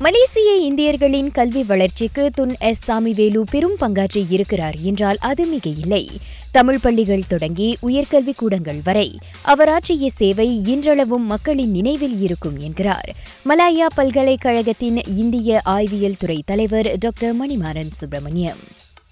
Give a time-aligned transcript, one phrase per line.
[0.00, 6.08] மலேசிய இந்தியர்களின் கல்வி வளர்ச்சிக்கு துன் எஸ் சாமிவேலு பெரும் பங்காற்றி இருக்கிறார் என்றால் அது மிக இல்லை
[6.50, 13.10] தமிழ் பள்ளிகள் தொடங்கி உயர்கல்வி கூடங்கள் வரை அவர் ஆற்றிய சேவை இன்றளவும் மக்களின் நினைவில் இருக்கும் என்கிறார்.
[13.48, 18.62] மலாயா பல்கலைக்கழகத்தின் இந்திய ஆய்வியல் துறை தலைவர் டாக்டர் மணிமாறன் சுப்பிரமணியம்.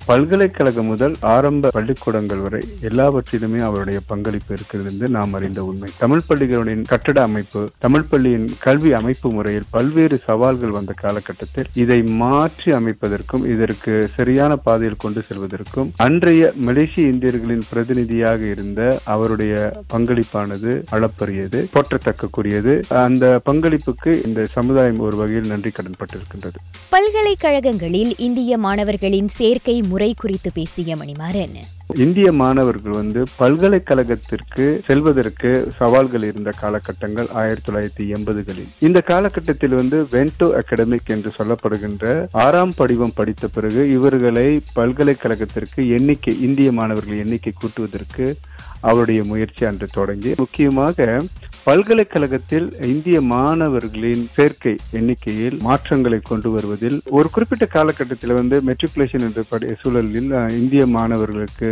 [0.09, 5.91] பல்கலைக்கழகம் முதல் ஆரம்ப பள்ளிக்கூடங்கள் வரை எல்லாவற்றிலுமே அவருடைய பங்களிப்பு இருக்கிறது என்று நாம் அறிந்த உண்மை.
[5.99, 12.73] தமிழ் பள்ளிகளின் கட்டட அமைப்பு தமிழ் பள்ளியின் கல்வி அமைப்பு முறையில் பல்வேறு சவால்கள் வந்த காலகட்டத்தில் இதை மாற்றி
[12.73, 18.81] அமைப்பதற்கும் இதற்கு சரியான பாதையில் கொண்டு செல்வதற்கும் அன்றைய மலேசிய இந்தியர்களின் பிரதிநிதியாக இருந்த
[19.17, 19.55] அவருடைய
[19.95, 22.75] பங்களிப்பானது அளப்பரியது போற்றத்தக்கக்கூடியது.
[23.05, 26.59] அந்த பங்களிப்புக்கு இந்த சமுதாயம் ஒரு வகையில் நன்றி கடன்பட்டிருக்கின்றது.
[26.89, 31.57] பல்கலைக்கழகங்களில் இந்திய மாணவர்களின் சேர்க்கை முறை குறித்து பேசிய மணிமாறன்.
[31.97, 38.69] இந்திய மாணவர்கள் வந்து பல்கலைக்கழகத்திற்கு செல்வதற்கு சவால்கள் இருந்த காலகட்டங்கள் ஆயிரத்தி தொள்ளாயிரத்தி எண்பதுகளில்.
[38.79, 46.73] இந்த காலகட்டத்தில் வந்து வென்டோ அகாடமிக் என்று சொல்லப்படுகின்ற ஆறாம் படிவம் படித்த பிறகு இவர்களை பல்கலைக்கழகத்திற்கு எண்ணிக்கை இந்திய
[46.73, 48.35] மாணவர்கள் எண்ணிக்கை கூட்டுவதற்கு
[48.81, 50.35] அவருடைய முயற்சி அன்று தொடங்கி.
[50.37, 51.23] முக்கியமாக
[51.67, 59.43] பல்கலைக்கழகத்தில் இந்திய மாணவர்களின் சேர்க்கை எண்ணிக்கையில் மாற்றங்களை கொண்டு வருவதில் ஒரு குறிப்பிட்ட காலகட்டத்தில் வந்து மெட்ரிகுலேஷன் என்ற
[59.83, 61.71] சூழலில் இந்திய மாணவர்களுக்கு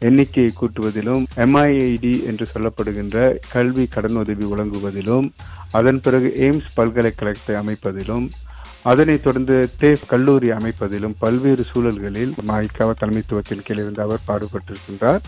[0.00, 3.16] எண்ணிக்கையை கூட்டுவதிலும் எம்ஐஐடி என்று சொல்லப்படுகின்ற
[3.50, 5.26] கல்வி கடன் உதவி வழங்குவதிலும்
[5.72, 8.28] அதன் பிறகு எய்ம்ஸ் பல்கலைக்கழகத்தை அமைப்பதிலும்
[8.82, 15.20] அதனைத் தொடர்ந்து தேவ் கல்லூரி அமைப்பதிலும் பல்வேறு சூழல்களில் மாய்க்காவ தலைமைத்துவத்தின் கீழ் இருந்து அவர் பாடுபட்டிருக்கின்றார்.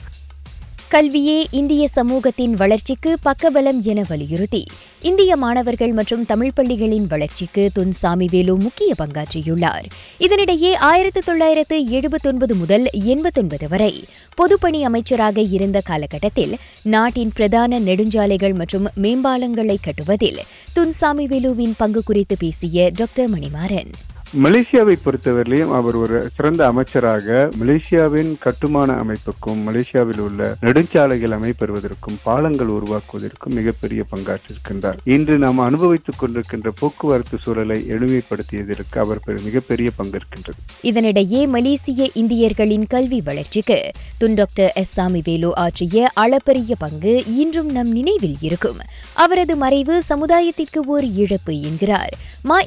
[0.92, 4.64] கல்வியே இந்திய சமூகத்தின் வளர்ச்சிக்கு பக்கபலம் என வலியுறுத்தி
[5.00, 9.86] இந்திய மாணவர்கள் மற்றும் தமிழ் பள்ளிகளின் வளர்ச்சிக்கு துன் சாமிவேலு முக்கிய பங்காற்றியுள்ளார்.
[10.20, 14.04] இதனிடையே ஆயிரத்து தொள்ளாயிரத்து எழுபத்தொன்பது முதல் எண்பத்தொன்பது வரை
[14.36, 20.40] பொதுப்பணி அமைச்சராக இருந்த காலகட்டத்தில் நாட்டின் பிரதான நெடுஞ்சாலைகள் மற்றும் மேம்பாலங்களை கட்டுவதில்
[20.74, 23.92] துன் சாமிவேலுவின் பங்கு குறித்து பேசிய டாக்டர் மணிமாறன்.
[24.40, 33.54] மலேசியாவை பொறுத்தவரையிலையும் அவர் ஒரு சிறந்த அமைச்சராக மலேசியாவின் கட்டுமான அமைப்புக்கும் மலேசியாவில் உள்ள நெடுஞ்சாலைகள் அமைப்பெறுவதற்கும் பாலங்கள் உருவாக்குவதற்கும்
[33.54, 34.96] மிகப்பெரிய பங்காற்றிருக்கின்றார்.
[35.04, 40.58] இன்று நாம் அனுபவித்துக் கொண்டிருக்கின்ற போக்குவரத்து சூழலை எளிமைப்படுத்தியதற்கு அவர் மிகப்பெரிய பங்கிருக்கின்றது.
[40.82, 43.90] இதனிடையே மலேசிய இந்தியர்களின் கல்வி வளர்ச்சிக்கு
[44.24, 48.76] துன் டாக்டர் எஸ் சாமி வேலு ஆற்றிய அளப்பரிய பங்கு இன்றும் நம் நினைவில் இருக்கும்.
[49.12, 52.10] அவரது மறைவு சமுதாயத்திற்கு ஒரு இழப்பு என்கிறார்.
[52.42, 52.58] மா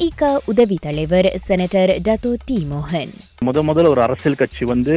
[0.46, 3.12] உதவி தலைவர் செனட்டர் டத்தோ டி மோகன்
[3.48, 4.94] முத முதல்ல ஒரு அரசியல் கட்சி வந்து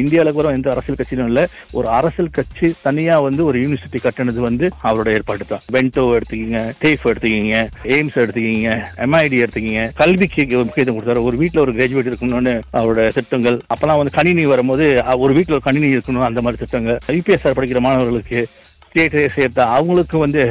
[0.00, 1.44] இந்தியாவில் கூட எந்த அரசியல் கட்சியிலும் இல்லை.
[1.78, 5.62] ஒரு அரசியல் கட்சி தனியா வந்து ஒரு யூனிவர்சிட்டி கட்டினது வந்து அவரோட ஏற்பாடு தான்.
[5.74, 7.56] பென்டோ எடுத்துக்கிங்க டேஃப் எடுத்துக்கிங்க
[7.94, 8.72] எய்ம்ஸ் எடுத்துக்கிங்க
[9.06, 9.84] எம்ஐடி எடுத்துக்கிங்க.
[10.00, 11.22] கல்விக்கு முக்கியத்துவம் கொடுத்தாரு.
[11.30, 13.58] ஒரு வீட்டில் ஒரு கிராஜுவேட் இருக்கணும்னு அவரோட திட்டங்கள்.
[13.74, 14.86] அப்பெல்லாம் வந்து கணினி வரும்போது
[15.24, 17.00] ஒரு வீட்டில் ஒரு கணினி இருக்கணும் அந்த மாதிரி திட்டங்கள்.
[17.18, 18.40] யூபிஎஸ்ஆர் படிக்கிற மாணவர்களுக்கு
[18.88, 20.42] ஸ்டேட் சேர்த்தா அவங்களுக்கு வந்து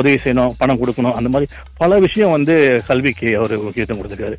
[0.00, 1.46] உதவி செய்யணும் பணம் கொடுக்கணும் அந்த மாதிரி
[1.82, 2.54] பல விஷயம் வந்து
[2.86, 4.38] கல்விக்கு அவர் முக்கியத்துவம் கொடுத்துருக்காரு.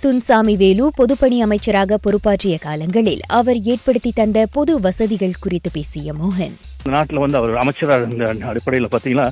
[0.00, 6.56] துன்சாமி வேலு பொதுப்பணி அமைச்சராக பொறுப்பாற்றிய காலங்களில் அவர் ஏற்படுத்தி தந்த பொது வசதிகள் குறித்து பேசிய மோகன்.
[6.94, 9.26] நாட்டில் வந்து அவர் அமைச்சராக இருந்த அடிப்படையில் பார்த்தீங்கன்னா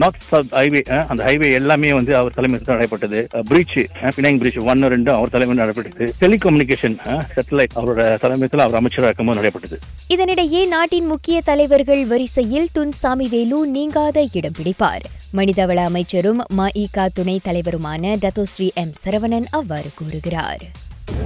[0.00, 3.20] நார்த் சவுத் ஹைவே அந்த ஹைவே எல்லாமே வந்து அவர் தலைமையில் நடைபெற்றது.
[3.50, 3.76] பிரீச்
[4.16, 6.12] பினாங் பிரீச் ஒன்னு ரெண்டு அவர் தலைமையில் நடைபெற்றது.
[6.20, 6.96] டெலிகம்யூனிகேஷன்
[7.34, 9.78] சேட்டலைட் அவரோட தலைமையில் அவர் அமைச்சராக இருக்கும்போது நடைபெற்றது.
[10.14, 15.06] இதனிடையே நாட்டின் முக்கிய தலைவர்கள் வரிசையில் துன் சாமிவேலு நீங்காத இடம் பிடிப்பார்.
[15.38, 20.64] மனிதவள அமைச்சரும் மஇகா துணைத் தலைவருமான டத்தோஸ்ரீ எம் சரவணன் அவ்வாறு கூறுகிறார்.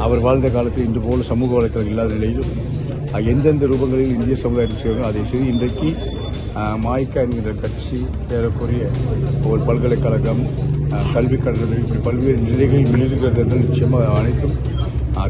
[0.05, 2.53] அவர் வாழ்ந்த காலத்தில் இன்று போல சமூக வலைத்தளம் இல்லாத நிலையிலும்
[3.33, 5.91] எந்தெந்த ரூபங்களில் இந்திய சமுதாயத்தில் செய்யணும் அதை செய்து இன்றைக்கு
[6.85, 7.99] மாய்க்கா என்கிற கட்சி
[8.37, 8.85] ஏறக்குறைய
[9.51, 10.43] ஒரு பல்கலைக்கழகம்
[11.15, 14.57] கல்விக் கழகம் இப்படி பல்வேறு நிலைகளில் மிளிர்கிறது நிச்சயமாக அனைத்தும்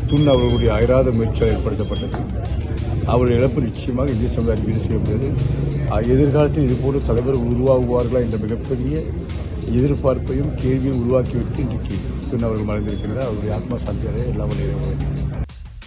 [0.08, 2.18] துண் அவர்களுடைய அயராத முயற்சியால் ஏற்படுத்தப்பட்டது.
[3.12, 5.28] அவருடைய இழப்பு நிச்சயமாக இந்திய சமுதாயம் மீது செய்யப்படுகிறது.
[6.14, 9.02] எதிர்காலத்தில் இதுபோன்ற தலைவர்கள் உருவாகுவார்களா என்ற மிகப்பெரிய
[9.78, 11.96] எதிர்பார்ப்பையும் கேள்வியும் உருவாக்கிவிட்டு இன்றைக்கு
[12.32, 15.06] துன் அவர்கள் அவருடைய ஆத்மா சாந்தியாக எல்லாம்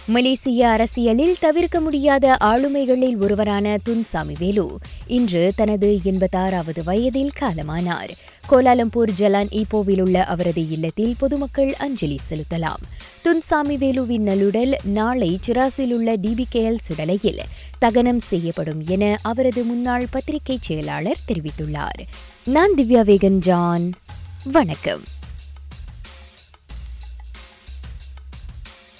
[0.06, 8.10] மலேசிய அரசியலில் தவிர்க்க முடியாத ஆளுமைகளில் ஒருவரான துன்சாமி வேலு இன்று தனது எண்பத்தாறாவது வயதில் காலமானார்.
[8.50, 12.82] கோலாலம்பூர் ஜலான் ஈப்போவில் உள்ள அவரது இல்லத்தில் பொதுமக்கள் அஞ்சலி செலுத்தலாம்.
[13.22, 17.40] துன்சாமி வேலுவின் நல்லுடல் நாளை சிராசில் உள்ள டிபிகேஎல் சுடலையில்
[17.78, 22.00] தகனம் செய்யப்படும் என அவரது முன்னாள் பத்திரிகை செயலாளர் தெரிவித்துள்ளார்.
[22.44, 23.92] நான் திவ்யா வேகன் ஜான்.
[24.52, 25.02] வணக்கம்.